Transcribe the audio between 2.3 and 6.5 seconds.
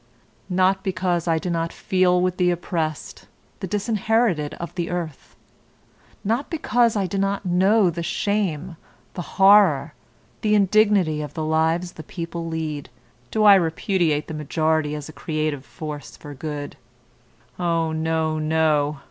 the oppressed, the disinherited of the earth; not